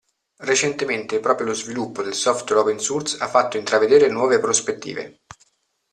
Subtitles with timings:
[0.49, 5.19] Recentemente proprio lo sviluppo del software open source ha fatto intravedere nuove prospettive.